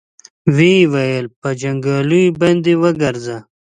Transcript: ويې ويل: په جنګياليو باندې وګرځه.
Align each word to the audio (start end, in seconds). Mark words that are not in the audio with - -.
ويې 0.55 0.89
ويل: 0.93 1.25
په 1.39 1.49
جنګياليو 1.61 2.35
باندې 2.41 2.71
وګرځه. 2.81 3.37